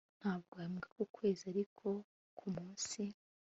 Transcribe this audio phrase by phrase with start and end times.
[0.19, 1.87] ntabwo ahembwa ukwezi, ariko
[2.37, 3.01] kumunsi